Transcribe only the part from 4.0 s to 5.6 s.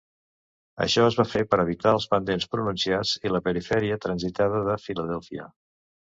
transitada de Filadèlfia.